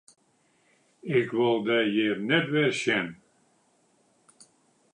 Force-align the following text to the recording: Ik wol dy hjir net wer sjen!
Ik 1.17 1.27
wol 1.37 1.57
dy 1.67 1.79
hjir 1.91 2.17
net 2.27 2.45
wer 2.53 2.71
sjen! 2.81 3.07